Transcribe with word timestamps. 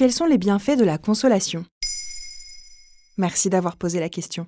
Quels 0.00 0.12
sont 0.12 0.24
les 0.24 0.38
bienfaits 0.38 0.78
de 0.78 0.84
la 0.86 0.96
consolation? 0.96 1.66
Merci 3.18 3.50
d'avoir 3.50 3.76
posé 3.76 4.00
la 4.00 4.08
question. 4.08 4.46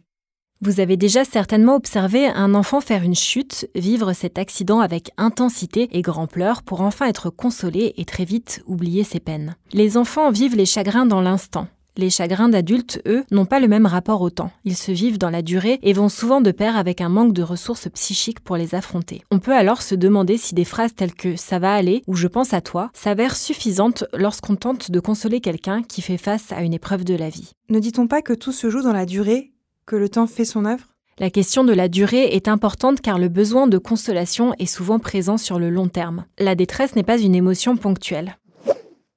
Vous 0.62 0.80
avez 0.80 0.96
déjà 0.96 1.26
certainement 1.26 1.76
observé 1.76 2.26
un 2.26 2.54
enfant 2.54 2.80
faire 2.80 3.02
une 3.02 3.14
chute, 3.14 3.68
vivre 3.74 4.14
cet 4.14 4.38
accident 4.38 4.80
avec 4.80 5.10
intensité 5.18 5.90
et 5.92 6.00
grand 6.00 6.26
pleurs 6.26 6.62
pour 6.62 6.80
enfin 6.80 7.06
être 7.06 7.28
consolé 7.28 7.92
et 7.98 8.06
très 8.06 8.24
vite 8.24 8.62
oublier 8.64 9.04
ses 9.04 9.20
peines. 9.20 9.54
Les 9.74 9.98
enfants 9.98 10.30
vivent 10.30 10.56
les 10.56 10.64
chagrins 10.64 11.04
dans 11.04 11.20
l'instant. 11.20 11.68
Les 11.98 12.08
chagrins 12.08 12.48
d'adultes, 12.48 13.02
eux, 13.06 13.22
n'ont 13.30 13.44
pas 13.44 13.60
le 13.60 13.68
même 13.68 13.84
rapport 13.84 14.22
au 14.22 14.30
temps. 14.30 14.50
Ils 14.64 14.76
se 14.76 14.92
vivent 14.92 15.18
dans 15.18 15.28
la 15.28 15.42
durée 15.42 15.78
et 15.82 15.92
vont 15.92 16.08
souvent 16.08 16.40
de 16.40 16.50
pair 16.50 16.76
avec 16.76 17.02
un 17.02 17.10
manque 17.10 17.34
de 17.34 17.42
ressources 17.42 17.88
psychiques 17.90 18.40
pour 18.40 18.56
les 18.56 18.74
affronter. 18.74 19.22
On 19.30 19.38
peut 19.38 19.54
alors 19.54 19.82
se 19.82 19.94
demander 19.94 20.38
si 20.38 20.54
des 20.54 20.64
phrases 20.64 20.94
telles 20.94 21.14
que 21.14 21.36
ça 21.36 21.58
va 21.58 21.74
aller 21.74 22.02
ou 22.06 22.14
je 22.14 22.28
pense 22.28 22.54
à 22.54 22.62
toi 22.62 22.90
s'avèrent 22.94 23.36
suffisantes 23.36 24.04
lorsqu'on 24.14 24.56
tente 24.56 24.90
de 24.90 25.00
consoler 25.00 25.40
quelqu'un 25.40 25.82
qui 25.82 26.00
fait 26.00 26.16
face 26.16 26.50
à 26.50 26.62
une 26.62 26.72
épreuve 26.72 27.04
de 27.04 27.14
la 27.14 27.28
vie. 27.28 27.52
Ne 27.68 27.78
dit-on 27.78 28.06
pas 28.06 28.22
que 28.22 28.32
tout 28.32 28.52
se 28.52 28.70
joue 28.70 28.82
dans 28.82 28.94
la 28.94 29.04
durée, 29.04 29.52
que 29.84 29.96
le 29.96 30.08
temps 30.08 30.26
fait 30.26 30.46
son 30.46 30.64
œuvre? 30.64 30.86
La 31.18 31.28
question 31.28 31.62
de 31.62 31.74
la 31.74 31.88
durée 31.88 32.34
est 32.34 32.48
importante 32.48 33.02
car 33.02 33.18
le 33.18 33.28
besoin 33.28 33.66
de 33.66 33.76
consolation 33.76 34.54
est 34.58 34.64
souvent 34.64 34.98
présent 34.98 35.36
sur 35.36 35.58
le 35.58 35.68
long 35.68 35.88
terme. 35.88 36.24
La 36.38 36.54
détresse 36.54 36.96
n'est 36.96 37.02
pas 37.02 37.18
une 37.18 37.34
émotion 37.34 37.76
ponctuelle. 37.76 38.38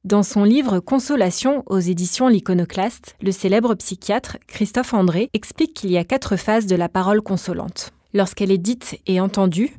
Dans 0.05 0.21
son 0.21 0.43
livre 0.43 0.79
Consolation 0.79 1.63
aux 1.65 1.79
éditions 1.79 2.27
L'Iconoclaste, 2.27 3.15
le 3.23 3.31
célèbre 3.31 3.73
psychiatre 3.73 4.37
Christophe 4.45 4.93
André 4.93 5.31
explique 5.33 5.73
qu'il 5.73 5.89
y 5.89 5.97
a 5.97 6.03
quatre 6.03 6.35
phases 6.35 6.67
de 6.67 6.75
la 6.75 6.89
parole 6.89 7.23
consolante. 7.23 7.89
Lorsqu'elle 8.13 8.51
est 8.51 8.59
dite 8.59 8.99
et 9.07 9.19
entendue, 9.19 9.75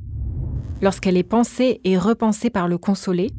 lorsqu'elle 0.83 1.17
est 1.17 1.23
pensée 1.23 1.81
et 1.85 1.97
repensée 1.97 2.51
par 2.51 2.67
le 2.67 2.77
consolé, 2.77 3.31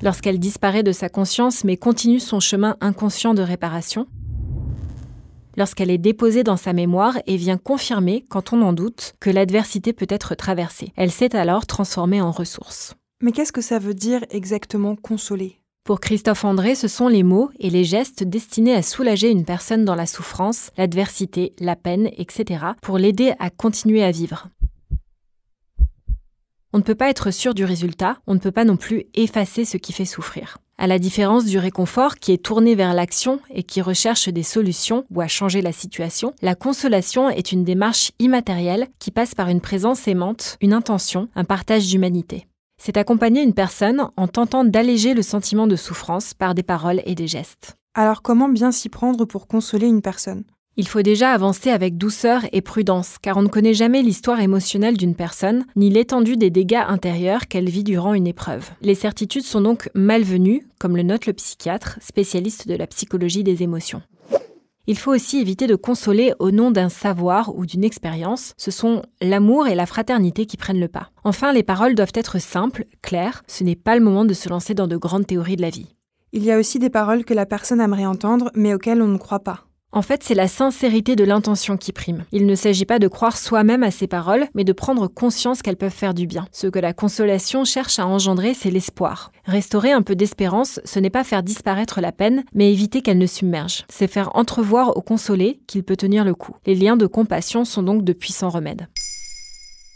lorsqu'elle 0.00 0.38
disparaît 0.38 0.82
de 0.82 0.90
sa 0.90 1.10
conscience 1.10 1.64
mais 1.64 1.76
continue 1.76 2.18
son 2.18 2.40
chemin 2.40 2.78
inconscient 2.80 3.34
de 3.34 3.42
réparation, 3.42 4.06
lorsqu'elle 5.58 5.90
est 5.90 5.98
déposée 5.98 6.44
dans 6.44 6.56
sa 6.56 6.72
mémoire 6.72 7.18
et 7.26 7.36
vient 7.36 7.58
confirmer, 7.58 8.24
quand 8.30 8.54
on 8.54 8.62
en 8.62 8.72
doute, 8.72 9.16
que 9.20 9.28
l'adversité 9.28 9.92
peut 9.92 10.06
être 10.08 10.34
traversée. 10.34 10.94
Elle 10.96 11.12
s'est 11.12 11.36
alors 11.36 11.66
transformée 11.66 12.22
en 12.22 12.30
ressource. 12.30 12.94
Mais 13.20 13.32
qu'est-ce 13.32 13.52
que 13.52 13.60
ça 13.60 13.78
veut 13.78 13.92
dire 13.92 14.24
exactement 14.30 14.96
consoler? 14.96 15.60
Pour 15.86 16.00
Christophe 16.00 16.44
André, 16.44 16.74
ce 16.74 16.88
sont 16.88 17.06
les 17.06 17.22
mots 17.22 17.50
et 17.60 17.70
les 17.70 17.84
gestes 17.84 18.24
destinés 18.24 18.74
à 18.74 18.82
soulager 18.82 19.30
une 19.30 19.44
personne 19.44 19.84
dans 19.84 19.94
la 19.94 20.06
souffrance, 20.06 20.70
l'adversité, 20.76 21.52
la 21.60 21.76
peine, 21.76 22.10
etc., 22.16 22.64
pour 22.82 22.98
l'aider 22.98 23.34
à 23.38 23.50
continuer 23.50 24.02
à 24.02 24.10
vivre. 24.10 24.48
On 26.72 26.78
ne 26.78 26.82
peut 26.82 26.96
pas 26.96 27.08
être 27.08 27.30
sûr 27.30 27.54
du 27.54 27.64
résultat, 27.64 28.18
on 28.26 28.34
ne 28.34 28.40
peut 28.40 28.50
pas 28.50 28.64
non 28.64 28.76
plus 28.76 29.04
effacer 29.14 29.64
ce 29.64 29.76
qui 29.76 29.92
fait 29.92 30.04
souffrir. 30.04 30.58
À 30.76 30.88
la 30.88 30.98
différence 30.98 31.44
du 31.44 31.56
réconfort 31.56 32.16
qui 32.16 32.32
est 32.32 32.44
tourné 32.44 32.74
vers 32.74 32.92
l'action 32.92 33.38
et 33.50 33.62
qui 33.62 33.80
recherche 33.80 34.28
des 34.28 34.42
solutions 34.42 35.06
ou 35.10 35.20
à 35.20 35.28
changer 35.28 35.62
la 35.62 35.72
situation, 35.72 36.34
la 36.42 36.56
consolation 36.56 37.30
est 37.30 37.52
une 37.52 37.62
démarche 37.62 38.10
immatérielle 38.18 38.88
qui 38.98 39.12
passe 39.12 39.36
par 39.36 39.48
une 39.48 39.60
présence 39.60 40.08
aimante, 40.08 40.58
une 40.60 40.72
intention, 40.72 41.28
un 41.36 41.44
partage 41.44 41.86
d'humanité. 41.86 42.48
C'est 42.78 42.96
accompagner 42.96 43.42
une 43.42 43.54
personne 43.54 44.08
en 44.16 44.28
tentant 44.28 44.64
d'alléger 44.64 45.14
le 45.14 45.22
sentiment 45.22 45.66
de 45.66 45.76
souffrance 45.76 46.34
par 46.34 46.54
des 46.54 46.62
paroles 46.62 47.02
et 47.04 47.14
des 47.14 47.26
gestes. 47.26 47.76
Alors 47.94 48.22
comment 48.22 48.48
bien 48.48 48.72
s'y 48.72 48.88
prendre 48.88 49.24
pour 49.24 49.46
consoler 49.46 49.86
une 49.86 50.02
personne? 50.02 50.44
Il 50.78 50.86
faut 50.86 51.00
déjà 51.00 51.30
avancer 51.30 51.70
avec 51.70 51.96
douceur 51.96 52.42
et 52.52 52.60
prudence, 52.60 53.16
car 53.22 53.38
on 53.38 53.42
ne 53.42 53.48
connaît 53.48 53.72
jamais 53.72 54.02
l'histoire 54.02 54.40
émotionnelle 54.40 54.98
d'une 54.98 55.14
personne, 55.14 55.64
ni 55.74 55.88
l'étendue 55.88 56.36
des 56.36 56.50
dégâts 56.50 56.84
intérieurs 56.86 57.48
qu'elle 57.48 57.70
vit 57.70 57.82
durant 57.82 58.12
une 58.12 58.26
épreuve. 58.26 58.68
Les 58.82 58.94
certitudes 58.94 59.46
sont 59.46 59.62
donc 59.62 59.88
malvenues, 59.94 60.66
comme 60.78 60.96
le 60.96 61.02
note 61.02 61.24
le 61.24 61.32
psychiatre, 61.32 61.98
spécialiste 62.02 62.68
de 62.68 62.74
la 62.74 62.86
psychologie 62.86 63.42
des 63.42 63.62
émotions. 63.62 64.02
Il 64.88 64.96
faut 64.96 65.12
aussi 65.12 65.40
éviter 65.40 65.66
de 65.66 65.74
consoler 65.74 66.32
au 66.38 66.52
nom 66.52 66.70
d'un 66.70 66.88
savoir 66.88 67.56
ou 67.56 67.66
d'une 67.66 67.82
expérience. 67.82 68.54
Ce 68.56 68.70
sont 68.70 69.02
l'amour 69.20 69.66
et 69.66 69.74
la 69.74 69.84
fraternité 69.84 70.46
qui 70.46 70.56
prennent 70.56 70.78
le 70.78 70.86
pas. 70.86 71.10
Enfin, 71.24 71.52
les 71.52 71.64
paroles 71.64 71.96
doivent 71.96 72.12
être 72.14 72.38
simples, 72.38 72.84
claires. 73.02 73.42
Ce 73.48 73.64
n'est 73.64 73.74
pas 73.74 73.96
le 73.96 74.04
moment 74.04 74.24
de 74.24 74.34
se 74.34 74.48
lancer 74.48 74.74
dans 74.74 74.86
de 74.86 74.96
grandes 74.96 75.26
théories 75.26 75.56
de 75.56 75.62
la 75.62 75.70
vie. 75.70 75.88
Il 76.32 76.44
y 76.44 76.52
a 76.52 76.58
aussi 76.58 76.78
des 76.78 76.90
paroles 76.90 77.24
que 77.24 77.34
la 77.34 77.46
personne 77.46 77.80
aimerait 77.80 78.06
entendre, 78.06 78.50
mais 78.54 78.74
auxquelles 78.74 79.02
on 79.02 79.08
ne 79.08 79.18
croit 79.18 79.40
pas. 79.40 79.65
En 79.96 80.02
fait, 80.02 80.22
c'est 80.22 80.34
la 80.34 80.46
sincérité 80.46 81.16
de 81.16 81.24
l'intention 81.24 81.78
qui 81.78 81.90
prime. 81.90 82.26
Il 82.30 82.44
ne 82.44 82.54
s'agit 82.54 82.84
pas 82.84 82.98
de 82.98 83.08
croire 83.08 83.38
soi-même 83.38 83.82
à 83.82 83.90
ces 83.90 84.06
paroles, 84.06 84.46
mais 84.54 84.62
de 84.62 84.74
prendre 84.74 85.08
conscience 85.08 85.62
qu'elles 85.62 85.78
peuvent 85.78 85.90
faire 85.90 86.12
du 86.12 86.26
bien. 86.26 86.46
Ce 86.52 86.66
que 86.66 86.78
la 86.78 86.92
consolation 86.92 87.64
cherche 87.64 87.98
à 87.98 88.06
engendrer, 88.06 88.52
c'est 88.52 88.70
l'espoir. 88.70 89.32
Restaurer 89.46 89.92
un 89.92 90.02
peu 90.02 90.14
d'espérance, 90.14 90.80
ce 90.84 90.98
n'est 90.98 91.08
pas 91.08 91.24
faire 91.24 91.42
disparaître 91.42 92.02
la 92.02 92.12
peine, 92.12 92.44
mais 92.52 92.70
éviter 92.70 93.00
qu'elle 93.00 93.16
ne 93.16 93.24
submerge. 93.24 93.86
C'est 93.88 94.06
faire 94.06 94.36
entrevoir 94.36 94.98
au 94.98 95.00
consolé 95.00 95.60
qu'il 95.66 95.82
peut 95.82 95.96
tenir 95.96 96.26
le 96.26 96.34
coup. 96.34 96.54
Les 96.66 96.74
liens 96.74 96.98
de 96.98 97.06
compassion 97.06 97.64
sont 97.64 97.82
donc 97.82 98.04
de 98.04 98.12
puissants 98.12 98.50
remèdes. 98.50 98.88